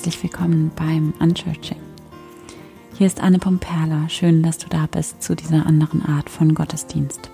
[0.00, 1.76] herzlich willkommen beim Unchurching.
[2.96, 4.08] Hier ist Anne Pomperla.
[4.08, 7.30] Schön, dass du da bist zu dieser anderen Art von Gottesdienst.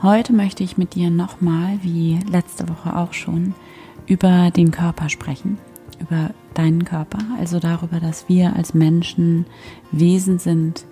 [0.00, 3.54] Heute möchte ich mit dir nochmal, wie letzte Woche auch schon,
[4.06, 5.58] über den Körper sprechen,
[6.00, 9.44] über deinen Körper, also darüber, dass wir als Menschen
[9.92, 10.86] Wesen sind,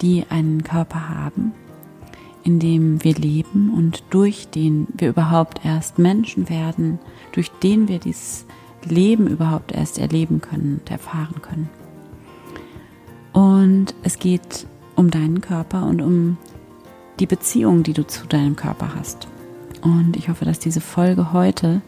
[0.00, 1.52] die einen Körper haben,
[2.42, 6.98] in dem wir leben und durch den wir überhaupt erst Menschen werden,
[7.32, 8.46] durch den wir dieses
[8.84, 11.68] Leben überhaupt erst erleben können und erfahren können.
[13.32, 14.66] Und es geht
[14.96, 16.38] um deinen Körper und um
[17.18, 19.28] die Beziehung, die du zu deinem Körper hast.
[19.82, 21.82] Und ich hoffe, dass diese Folge heute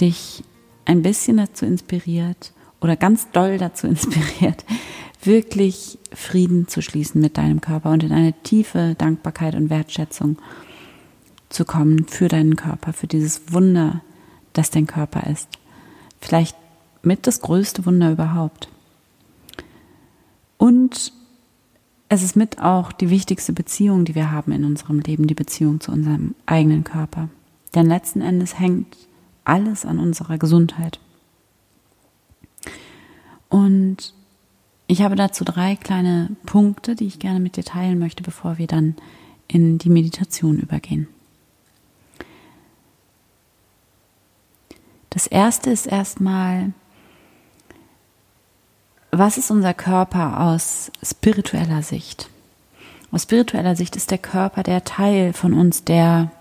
[0.00, 0.44] dich
[0.84, 4.64] ein bisschen dazu inspiriert oder ganz doll dazu inspiriert,
[5.22, 10.38] wirklich Frieden zu schließen mit deinem Körper und in eine tiefe Dankbarkeit und Wertschätzung
[11.48, 14.02] zu kommen für deinen Körper, für dieses Wunder,
[14.52, 15.48] das dein Körper ist.
[16.20, 16.56] Vielleicht
[17.02, 18.68] mit das größte Wunder überhaupt.
[20.58, 21.12] Und
[22.08, 25.80] es ist mit auch die wichtigste Beziehung, die wir haben in unserem Leben, die Beziehung
[25.80, 27.28] zu unserem eigenen Körper.
[27.74, 28.96] Denn letzten Endes hängt
[29.44, 31.00] alles an unserer Gesundheit.
[33.48, 34.14] Und
[34.86, 38.66] ich habe dazu drei kleine Punkte, die ich gerne mit dir teilen möchte, bevor wir
[38.66, 38.94] dann
[39.48, 41.08] in die Meditation übergehen.
[45.16, 46.74] Das erste ist erstmal,
[49.10, 52.28] was ist unser Körper aus spiritueller Sicht?
[53.10, 56.32] Aus spiritueller Sicht ist der Körper der Teil von uns, der,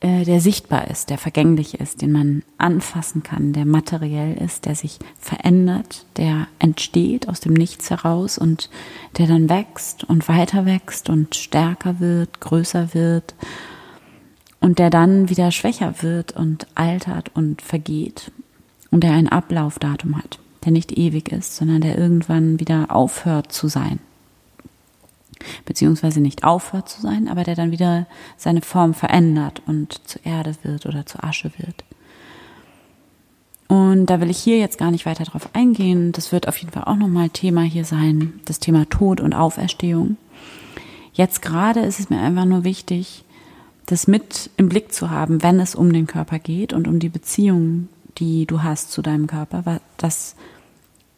[0.00, 4.74] äh, der sichtbar ist, der vergänglich ist, den man anfassen kann, der materiell ist, der
[4.74, 8.70] sich verändert, der entsteht aus dem Nichts heraus und
[9.18, 13.36] der dann wächst und weiter wächst und stärker wird, größer wird
[14.60, 18.30] und der dann wieder schwächer wird und altert und vergeht
[18.90, 23.68] und der ein Ablaufdatum hat, der nicht ewig ist, sondern der irgendwann wieder aufhört zu
[23.68, 23.98] sein.
[25.66, 28.06] Beziehungsweise nicht aufhört zu sein, aber der dann wieder
[28.36, 31.84] seine Form verändert und zu Erde wird oder zu Asche wird.
[33.68, 36.12] Und da will ich hier jetzt gar nicht weiter drauf eingehen.
[36.12, 40.16] Das wird auf jeden Fall auch nochmal Thema hier sein, das Thema Tod und Auferstehung.
[41.12, 43.24] Jetzt gerade ist es mir einfach nur wichtig,
[43.86, 47.08] das mit im Blick zu haben, wenn es um den Körper geht und um die
[47.08, 47.88] Beziehung,
[48.18, 50.34] die du hast zu deinem Körper, das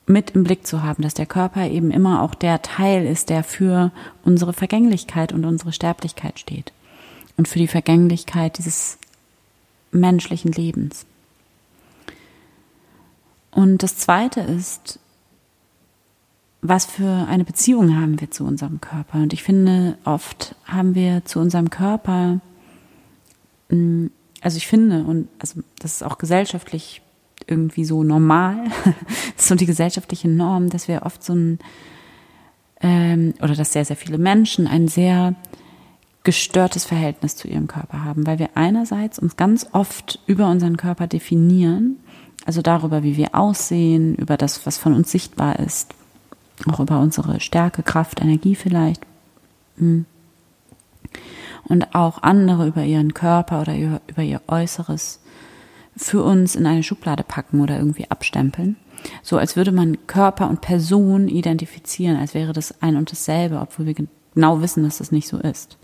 [0.06, 3.44] mit im Blick zu haben, dass der Körper eben immer auch der Teil ist, der
[3.44, 3.92] für
[4.24, 6.72] unsere Vergänglichkeit und unsere Sterblichkeit steht
[7.36, 8.98] und für die Vergänglichkeit dieses
[9.90, 11.06] menschlichen Lebens.
[13.50, 14.98] Und das Zweite ist,
[16.60, 19.18] was für eine Beziehung haben wir zu unserem Körper?
[19.18, 22.40] Und ich finde, oft haben wir zu unserem Körper
[23.70, 27.02] also ich finde, und also das ist auch gesellschaftlich
[27.46, 28.64] irgendwie so normal,
[29.36, 31.58] so die gesellschaftliche Norm, dass wir oft so ein,
[32.80, 35.34] ähm, oder dass sehr, sehr viele Menschen ein sehr
[36.24, 41.06] gestörtes Verhältnis zu ihrem Körper haben, weil wir einerseits uns ganz oft über unseren Körper
[41.06, 41.96] definieren,
[42.44, 45.94] also darüber, wie wir aussehen, über das, was von uns sichtbar ist,
[46.70, 49.02] auch über unsere Stärke, Kraft, Energie vielleicht.
[49.76, 50.06] Mhm
[51.68, 55.20] und auch andere über ihren Körper oder über ihr Äußeres
[55.96, 58.76] für uns in eine Schublade packen oder irgendwie abstempeln.
[59.22, 63.86] So als würde man Körper und Person identifizieren, als wäre das ein und dasselbe, obwohl
[63.86, 65.78] wir genau wissen, dass das nicht so ist.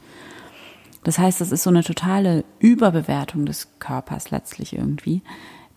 [1.04, 5.22] Das heißt, das ist so eine totale Überbewertung des Körpers letztlich irgendwie.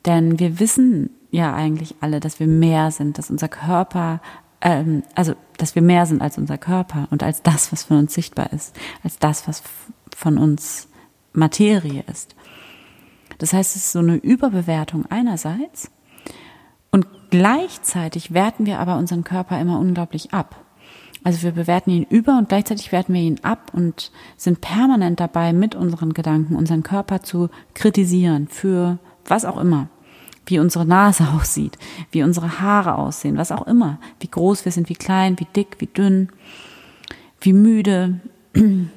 [0.06, 4.22] Denn wir wissen ja eigentlich alle, dass wir mehr sind, dass unser Körper,
[4.62, 8.14] ähm, also dass wir mehr sind als unser Körper und als das, was von uns
[8.14, 9.62] sichtbar ist, als das, was
[10.16, 10.88] von uns
[11.34, 12.36] Materie ist.
[13.38, 15.92] Das heißt, es ist so eine Überbewertung einerseits
[16.92, 20.64] und gleichzeitig werten wir aber unseren Körper immer unglaublich ab.
[21.24, 25.52] Also wir bewerten ihn über und gleichzeitig werten wir ihn ab und sind permanent dabei,
[25.52, 29.90] mit unseren Gedanken unseren Körper zu kritisieren für was auch immer.
[30.46, 31.78] Wie unsere Nase aussieht,
[32.12, 34.00] wie unsere Haare aussehen, was auch immer.
[34.20, 36.30] Wie groß wir sind, wie klein, wie dick, wie dünn,
[37.42, 38.22] wie müde,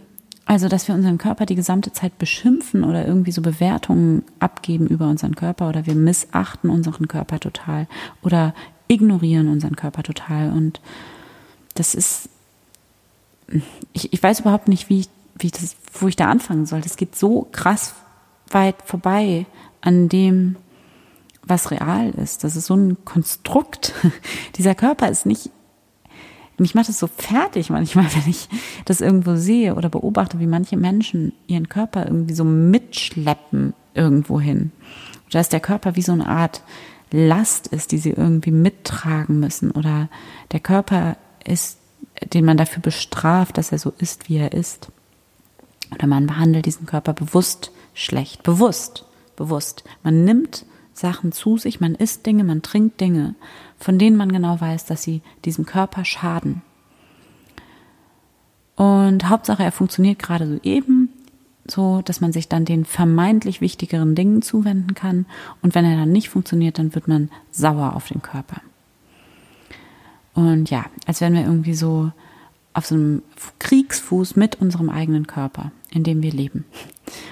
[0.51, 5.07] also, dass wir unseren Körper die gesamte Zeit beschimpfen oder irgendwie so Bewertungen abgeben über
[5.07, 7.87] unseren Körper oder wir missachten unseren Körper total
[8.21, 8.53] oder
[8.89, 10.51] ignorieren unseren Körper total.
[10.51, 10.81] Und
[11.77, 12.31] das ist,
[13.93, 15.09] ich, ich weiß überhaupt nicht, wie ich,
[15.39, 16.81] wie ich das, wo ich da anfangen soll.
[16.81, 17.95] Das geht so krass
[18.49, 19.47] weit vorbei
[19.83, 20.57] an dem,
[21.45, 22.43] was real ist.
[22.43, 23.95] Das ist so ein Konstrukt.
[24.57, 25.51] Dieser Körper ist nicht
[26.61, 28.49] mich macht es so fertig manchmal, wenn ich
[28.85, 34.73] das irgendwo sehe oder beobachte, wie manche Menschen ihren Körper irgendwie so mitschleppen irgendwo hin.
[35.31, 36.63] Dass der Körper wie so eine Art
[37.13, 39.71] Last ist, die sie irgendwie mittragen müssen.
[39.73, 40.09] Oder
[40.53, 41.79] der Körper ist,
[42.33, 44.91] den man dafür bestraft, dass er so ist, wie er ist.
[45.93, 48.43] Oder man behandelt diesen Körper bewusst schlecht.
[48.43, 49.83] Bewusst, bewusst.
[50.03, 53.35] Man nimmt Sachen zu sich, man isst Dinge, man trinkt Dinge,
[53.81, 56.63] von denen man genau weiß, dass sie diesem Körper schaden.
[58.77, 61.11] Und Hauptsache, er funktioniert gerade so eben,
[61.67, 65.27] so dass man sich dann den vermeintlich wichtigeren Dingen zuwenden kann.
[65.63, 68.61] Und wenn er dann nicht funktioniert, dann wird man sauer auf den Körper.
[70.35, 72.13] Und ja, als wären wir irgendwie so
[72.73, 73.23] auf so einem
[73.59, 76.65] Kriegsfuß mit unserem eigenen Körper, in dem wir leben.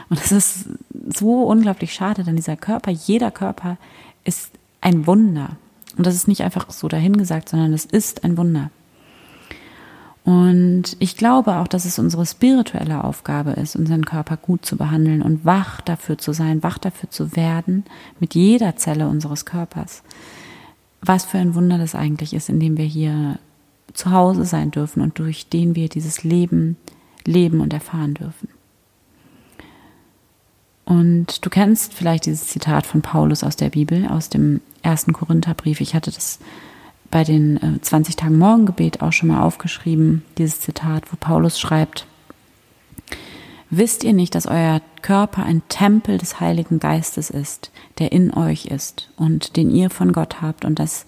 [0.08, 0.68] Und das ist
[1.14, 3.78] so unglaublich schade, denn dieser Körper, jeder Körper
[4.24, 5.56] ist ein Wunder.
[5.98, 8.70] Und das ist nicht einfach so dahingesagt, sondern es ist ein Wunder.
[10.24, 15.22] Und ich glaube auch, dass es unsere spirituelle Aufgabe ist, unseren Körper gut zu behandeln
[15.22, 17.84] und wach dafür zu sein, wach dafür zu werden,
[18.20, 20.02] mit jeder Zelle unseres Körpers.
[21.00, 23.38] Was für ein Wunder das eigentlich ist, in dem wir hier
[23.94, 26.76] zu Hause sein dürfen und durch den wir dieses Leben
[27.24, 28.48] leben und erfahren dürfen.
[30.88, 35.82] Und du kennst vielleicht dieses Zitat von Paulus aus der Bibel, aus dem ersten Korintherbrief.
[35.82, 36.38] Ich hatte das
[37.10, 42.06] bei den 20 äh, Tagen Morgengebet auch schon mal aufgeschrieben, dieses Zitat, wo Paulus schreibt,
[43.70, 48.64] Wisst ihr nicht, dass euer Körper ein Tempel des Heiligen Geistes ist, der in euch
[48.64, 51.04] ist und den ihr von Gott habt und dass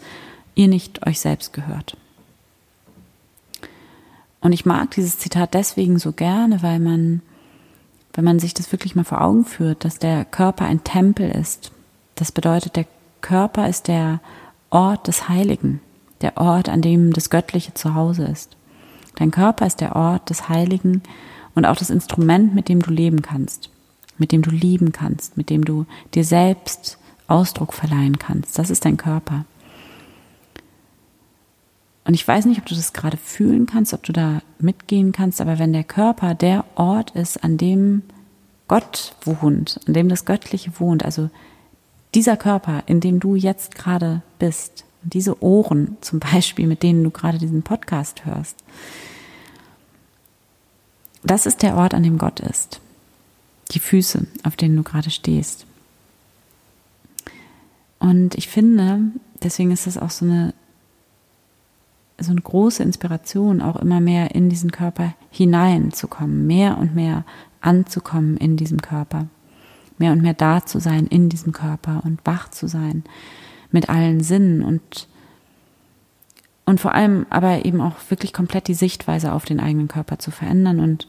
[0.54, 1.96] ihr nicht euch selbst gehört?
[4.42, 7.22] Und ich mag dieses Zitat deswegen so gerne, weil man,
[8.20, 11.72] wenn man sich das wirklich mal vor Augen führt, dass der Körper ein Tempel ist.
[12.16, 12.84] Das bedeutet, der
[13.22, 14.20] Körper ist der
[14.68, 15.80] Ort des Heiligen
[16.20, 18.58] der Ort, an dem das Göttliche zu Hause ist.
[19.16, 21.00] Dein Körper ist der Ort des Heiligen
[21.54, 23.70] und auch das Instrument, mit dem du leben kannst,
[24.18, 28.58] mit dem du lieben kannst, mit dem du dir selbst Ausdruck verleihen kannst.
[28.58, 29.46] Das ist dein Körper.
[32.10, 35.40] Und ich weiß nicht, ob du das gerade fühlen kannst, ob du da mitgehen kannst,
[35.40, 38.02] aber wenn der Körper der Ort ist, an dem
[38.66, 41.30] Gott wohnt, an dem das Göttliche wohnt, also
[42.12, 47.10] dieser Körper, in dem du jetzt gerade bist, diese Ohren zum Beispiel, mit denen du
[47.10, 48.56] gerade diesen Podcast hörst,
[51.22, 52.80] das ist der Ort, an dem Gott ist.
[53.70, 55.64] Die Füße, auf denen du gerade stehst.
[58.00, 59.12] Und ich finde,
[59.44, 60.54] deswegen ist das auch so eine,
[62.20, 67.24] so eine große Inspiration, auch immer mehr in diesen Körper hineinzukommen, mehr und mehr
[67.60, 69.26] anzukommen in diesem Körper,
[69.98, 73.04] mehr und mehr da zu sein in diesem Körper und wach zu sein
[73.70, 75.08] mit allen Sinnen und
[76.66, 80.30] und vor allem aber eben auch wirklich komplett die Sichtweise auf den eigenen Körper zu
[80.30, 81.08] verändern und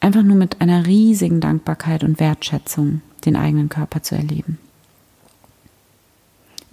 [0.00, 4.58] einfach nur mit einer riesigen Dankbarkeit und Wertschätzung den eigenen Körper zu erleben.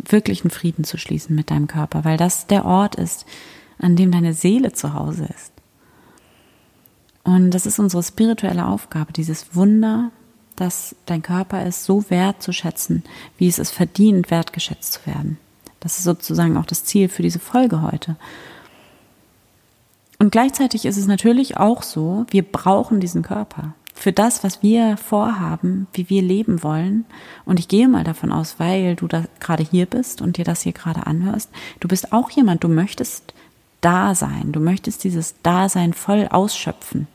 [0.07, 3.25] Wirklichen Frieden zu schließen mit deinem Körper, weil das der Ort ist,
[3.79, 5.51] an dem deine Seele zu Hause ist.
[7.23, 10.11] Und das ist unsere spirituelle Aufgabe, dieses Wunder
[10.61, 13.03] dass dein Körper ist, so wertzuschätzen,
[13.37, 15.37] wie es es verdient, wertgeschätzt zu werden.
[15.79, 18.15] Das ist sozusagen auch das Ziel für diese Folge heute.
[20.19, 24.97] Und gleichzeitig ist es natürlich auch so, wir brauchen diesen Körper für das, was wir
[24.97, 27.05] vorhaben, wie wir leben wollen.
[27.45, 30.63] Und ich gehe mal davon aus, weil du da gerade hier bist und dir das
[30.63, 33.35] hier gerade anhörst, du bist auch jemand, du möchtest
[33.79, 37.07] da sein, du möchtest dieses Dasein voll ausschöpfen,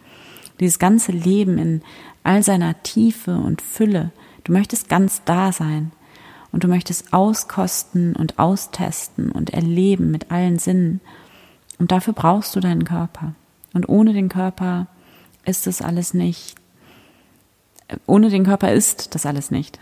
[0.61, 1.83] dieses ganze Leben in
[2.23, 4.13] all seiner Tiefe und Fülle.
[4.45, 5.91] Du möchtest ganz da sein
[6.53, 11.01] und du möchtest auskosten und austesten und erleben mit allen Sinnen.
[11.81, 13.35] Und dafür brauchst du deinen Körper.
[13.75, 14.87] Und ohne den Körper
[15.45, 16.55] ist das alles nicht.
[18.07, 19.79] Ohne den Körper ist das alles nicht.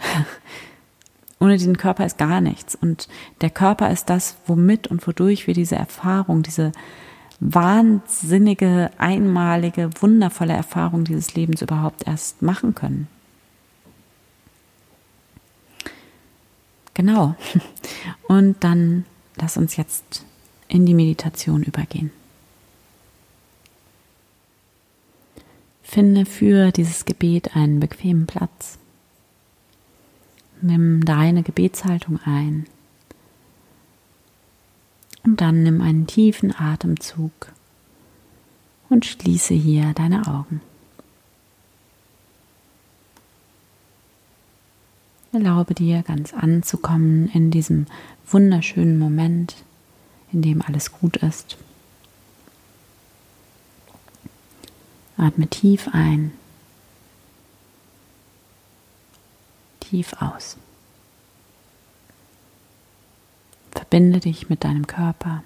[1.40, 2.74] ohne den Körper ist gar nichts.
[2.74, 3.08] Und
[3.40, 6.72] der Körper ist das, womit und wodurch wir diese Erfahrung, diese
[7.40, 13.08] wahnsinnige, einmalige, wundervolle Erfahrung dieses Lebens überhaupt erst machen können.
[16.94, 17.34] Genau.
[18.28, 19.04] Und dann
[19.36, 20.24] lass uns jetzt
[20.68, 22.10] in die Meditation übergehen.
[25.84, 28.78] Finde für dieses Gebet einen bequemen Platz.
[30.60, 32.66] Nimm deine Gebetshaltung ein.
[35.22, 37.52] Und dann nimm einen tiefen Atemzug
[38.88, 40.60] und schließe hier deine Augen.
[45.32, 47.86] Erlaube dir ganz anzukommen in diesem
[48.26, 49.54] wunderschönen Moment,
[50.32, 51.56] in dem alles gut ist.
[55.16, 56.32] Atme tief ein,
[59.80, 60.56] tief aus.
[63.70, 65.42] Verbinde dich mit deinem Körper.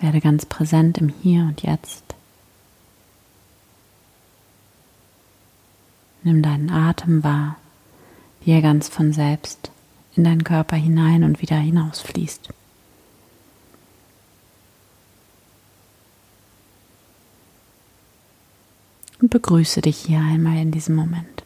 [0.00, 2.04] Werde ganz präsent im Hier und Jetzt.
[6.22, 7.56] Nimm deinen Atem wahr,
[8.40, 9.70] wie er ganz von selbst
[10.16, 12.50] in deinen Körper hinein und wieder hinausfließt.
[19.26, 21.42] Und begrüße dich hier einmal in diesem Moment.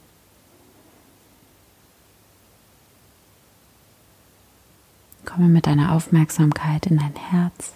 [5.25, 7.73] Komme mit deiner Aufmerksamkeit in dein Herz,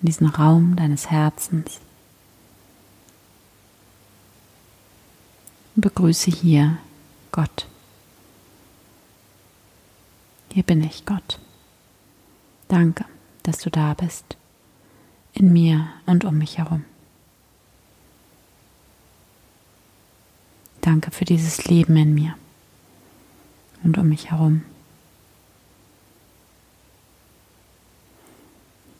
[0.00, 1.80] in diesen Raum deines Herzens.
[5.76, 6.78] Und begrüße hier
[7.30, 7.66] Gott.
[10.50, 11.38] Hier bin ich, Gott.
[12.68, 13.04] Danke,
[13.42, 14.38] dass du da bist,
[15.34, 16.86] in mir und um mich herum.
[20.80, 22.34] Danke für dieses Leben in mir
[23.82, 24.62] und um mich herum.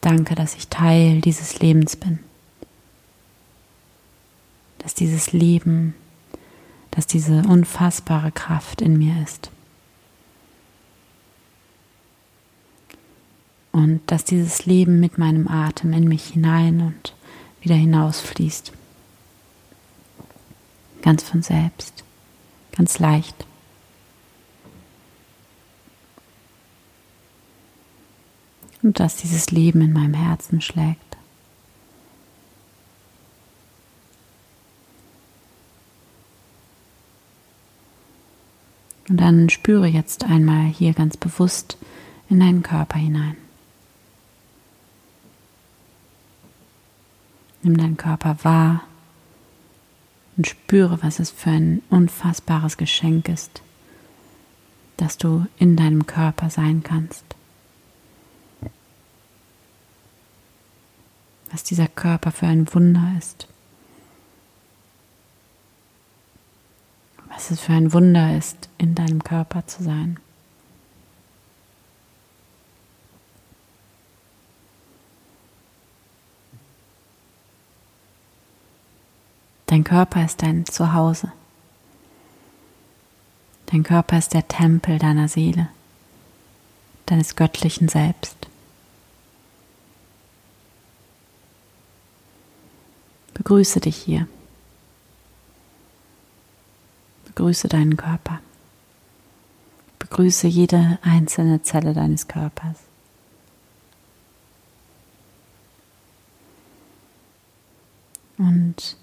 [0.00, 2.20] Danke, dass ich Teil dieses Lebens bin.
[4.78, 5.94] Dass dieses Leben,
[6.90, 9.50] dass diese unfassbare Kraft in mir ist.
[13.72, 17.14] Und dass dieses Leben mit meinem Atem in mich hinein und
[17.60, 18.72] wieder hinausfließt.
[21.02, 22.04] Ganz von selbst,
[22.76, 23.46] ganz leicht.
[28.82, 31.10] Und dass dieses Leben in meinem Herzen schlägt.
[39.08, 41.76] Und dann spüre jetzt einmal hier ganz bewusst
[42.28, 43.36] in deinen Körper hinein.
[47.62, 48.84] Nimm deinen Körper wahr
[50.40, 53.60] und spüre, was es für ein unfassbares Geschenk ist,
[54.96, 57.26] dass du in deinem Körper sein kannst.
[61.52, 63.48] Was dieser Körper für ein Wunder ist.
[67.28, 70.18] Was es für ein Wunder ist, in deinem Körper zu sein.
[79.70, 81.30] Dein Körper ist dein Zuhause.
[83.66, 85.68] Dein Körper ist der Tempel deiner Seele,
[87.06, 88.48] deines göttlichen Selbst.
[93.34, 94.26] Begrüße dich hier.
[97.26, 98.40] Begrüße deinen Körper.
[100.00, 102.78] Begrüße jede einzelne Zelle deines Körpers.
[108.36, 108.96] Und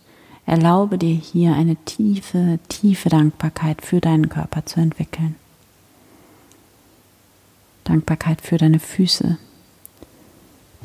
[0.48, 5.36] Erlaube dir hier eine tiefe, tiefe Dankbarkeit für deinen Körper zu entwickeln.
[7.84, 9.38] Dankbarkeit für deine Füße,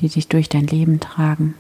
[0.01, 1.55] die dich durch dein Leben tragen.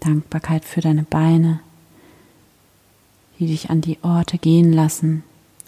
[0.00, 1.60] Dankbarkeit für deine Beine,
[3.38, 5.22] die dich an die Orte gehen lassen,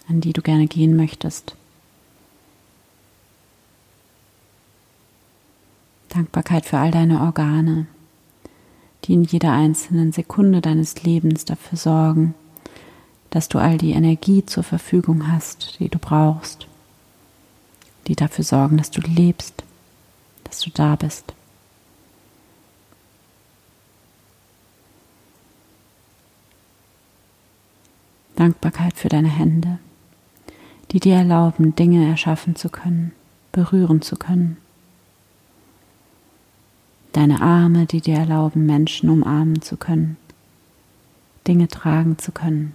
[0.09, 1.55] an die du gerne gehen möchtest.
[6.09, 7.85] Dankbarkeit für all deine Organe,
[9.03, 12.35] die in jeder einzelnen Sekunde deines Lebens dafür sorgen,
[13.29, 16.67] dass du all die Energie zur Verfügung hast, die du brauchst,
[18.07, 19.63] die dafür sorgen, dass du lebst,
[20.43, 21.33] dass du da bist.
[28.35, 29.79] Dankbarkeit für deine Hände,
[30.91, 33.13] die dir erlauben, Dinge erschaffen zu können,
[33.51, 34.57] berühren zu können
[37.11, 40.17] deine Arme, die dir erlauben, Menschen umarmen zu können,
[41.47, 42.73] Dinge tragen zu können,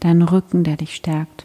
[0.00, 1.44] dein Rücken, der dich stärkt,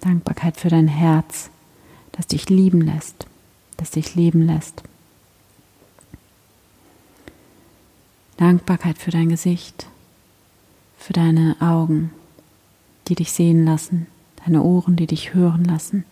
[0.00, 1.50] Dankbarkeit für dein Herz,
[2.12, 3.26] das dich lieben lässt,
[3.76, 4.82] das dich leben lässt.
[8.36, 9.86] Dankbarkeit für dein Gesicht,
[10.98, 12.12] für deine Augen,
[13.08, 14.06] die dich sehen lassen
[14.46, 16.04] deine Ohren, die dich hören lassen,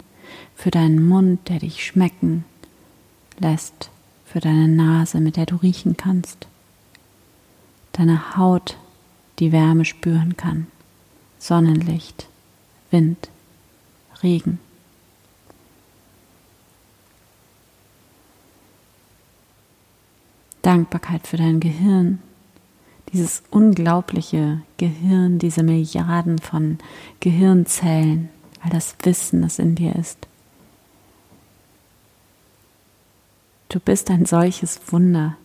[0.56, 2.44] für deinen Mund, der dich schmecken
[3.38, 3.90] lässt,
[4.24, 6.48] für deine Nase, mit der du riechen kannst,
[7.92, 8.76] deine Haut,
[9.38, 10.66] die Wärme spüren kann,
[11.38, 12.26] Sonnenlicht,
[12.90, 13.28] Wind,
[14.22, 14.58] Regen.
[20.62, 22.20] Dankbarkeit für dein Gehirn,
[23.14, 26.78] dieses unglaubliche Gehirn, diese Milliarden von
[27.20, 28.28] Gehirnzellen,
[28.60, 30.26] all das Wissen, das in dir ist.
[33.68, 35.36] Du bist ein solches Wunder.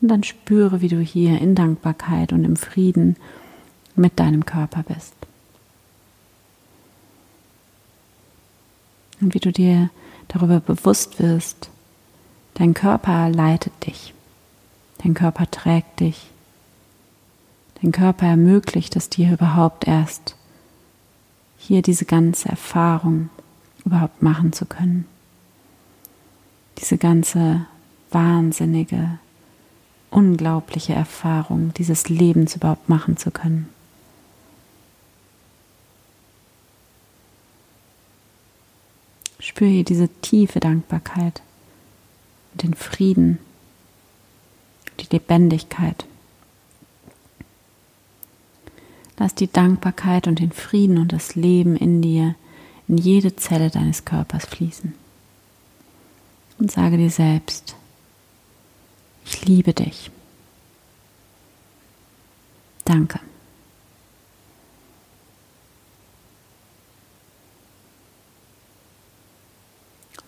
[0.00, 3.16] Und dann spüre, wie du hier in Dankbarkeit und im Frieden
[3.94, 5.14] mit deinem Körper bist.
[9.20, 9.90] Und wie du dir
[10.28, 11.70] darüber bewusst wirst,
[12.54, 14.14] dein Körper leitet dich,
[15.02, 16.30] dein Körper trägt dich,
[17.82, 20.36] dein Körper ermöglicht es dir überhaupt erst,
[21.58, 23.30] hier diese ganze Erfahrung
[23.84, 25.06] überhaupt machen zu können.
[26.78, 27.66] Diese ganze
[28.10, 29.18] wahnsinnige,
[30.10, 33.68] unglaubliche Erfahrung dieses Lebens überhaupt machen zu können.
[39.54, 41.40] Spüre hier diese tiefe Dankbarkeit
[42.54, 43.38] den Frieden,
[44.98, 46.06] die Lebendigkeit.
[49.16, 52.34] Lass die Dankbarkeit und den Frieden und das Leben in dir
[52.88, 54.92] in jede Zelle deines Körpers fließen.
[56.58, 57.76] Und sage dir selbst,
[59.24, 60.10] ich liebe dich.
[62.84, 63.20] Danke.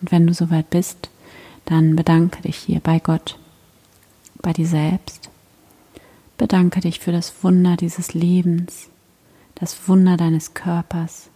[0.01, 1.09] Und wenn du soweit bist,
[1.65, 3.37] dann bedanke dich hier bei Gott,
[4.41, 5.29] bei dir selbst.
[6.37, 8.89] Bedanke dich für das Wunder dieses Lebens,
[9.55, 11.29] das Wunder deines Körpers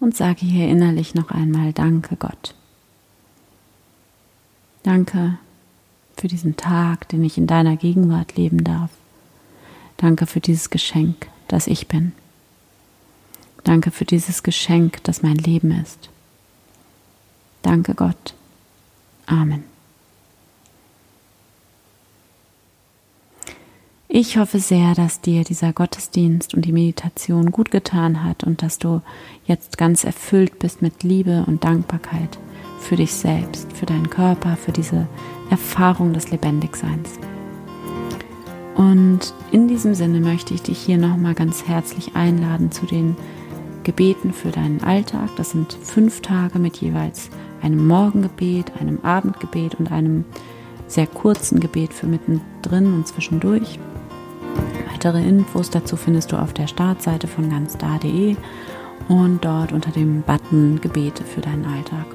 [0.00, 2.54] und sage hier innerlich noch einmal Danke Gott.
[4.82, 5.38] Danke
[6.16, 8.90] für diesen Tag, den ich in deiner Gegenwart leben darf.
[9.96, 12.12] Danke für dieses Geschenk, das ich bin.
[13.64, 16.08] Danke für dieses Geschenk, das mein Leben ist.
[17.66, 18.32] Danke Gott.
[19.26, 19.64] Amen.
[24.06, 28.78] Ich hoffe sehr, dass dir dieser Gottesdienst und die Meditation gut getan hat und dass
[28.78, 29.02] du
[29.46, 32.38] jetzt ganz erfüllt bist mit Liebe und Dankbarkeit
[32.78, 35.08] für dich selbst, für deinen Körper, für diese
[35.50, 37.18] Erfahrung des Lebendigseins.
[38.76, 43.16] Und in diesem Sinne möchte ich dich hier nochmal ganz herzlich einladen zu den
[43.82, 45.30] Gebeten für deinen Alltag.
[45.36, 47.28] Das sind fünf Tage mit jeweils
[47.62, 50.24] einem Morgengebet, einem Abendgebet und einem
[50.86, 53.78] sehr kurzen Gebet für mittendrin und zwischendurch.
[54.92, 58.36] Weitere Infos dazu findest du auf der Startseite von ganzda.de
[59.08, 62.06] und dort unter dem Button Gebete für deinen Alltag.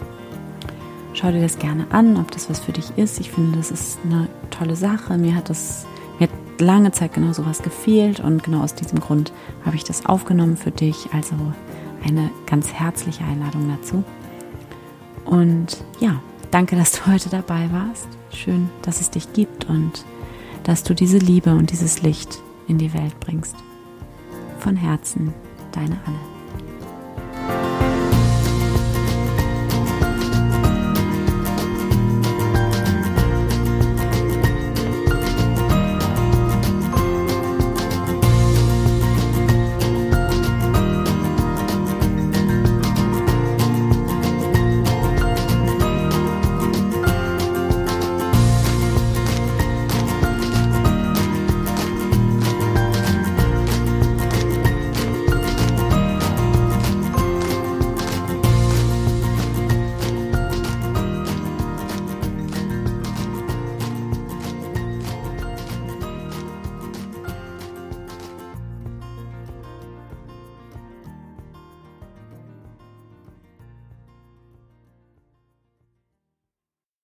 [1.13, 3.19] Schau dir das gerne an, ob das was für dich ist.
[3.19, 5.17] Ich finde, das ist eine tolle Sache.
[5.17, 5.85] Mir hat das
[6.19, 9.33] mir hat lange Zeit genau sowas gefehlt und genau aus diesem Grund
[9.65, 11.09] habe ich das aufgenommen für dich.
[11.13, 11.35] Also
[12.05, 14.03] eine ganz herzliche Einladung dazu.
[15.31, 18.09] Und ja, danke, dass du heute dabei warst.
[18.33, 20.03] Schön, dass es dich gibt und
[20.63, 23.55] dass du diese Liebe und dieses Licht in die Welt bringst.
[24.59, 25.33] Von Herzen,
[25.71, 26.30] deine Anne.